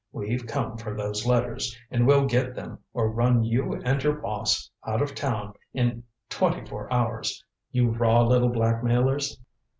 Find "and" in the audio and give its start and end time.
1.91-2.07, 3.83-4.01